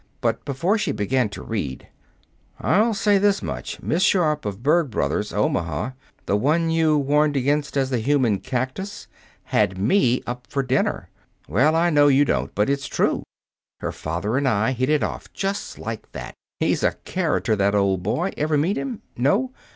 [0.19, 1.87] But, before she began to read:
[2.59, 3.83] "I'll say this much.
[3.83, 5.91] Miss Sharp, of Berg Brothers, Omaha
[6.25, 9.05] the one you warned against as the human cactus
[9.43, 11.09] had me up for dinner.
[11.47, 13.21] Well, I know you don't, but it's true.
[13.79, 16.33] Her father and I hit it off just like that.
[16.59, 18.31] He's a character, that old boy.
[18.35, 19.03] Ever meet him?
[19.15, 19.51] No?